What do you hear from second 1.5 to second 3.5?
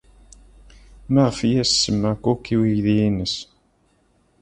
as-tsemma Cook i uydi-nnes?